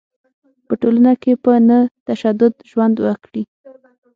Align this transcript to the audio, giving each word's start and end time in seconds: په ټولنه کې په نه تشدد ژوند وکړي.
په 0.67 0.73
ټولنه 0.81 1.11
کې 1.21 1.31
په 1.43 1.51
نه 1.67 1.79
تشدد 2.07 2.53
ژوند 2.69 2.95
وکړي. 3.05 3.43